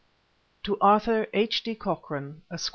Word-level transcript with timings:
To 0.63 0.79
Arthur 0.81 1.27
H. 1.31 1.61
D. 1.61 1.75
Cochrane, 1.75 2.41
Esq. 2.51 2.69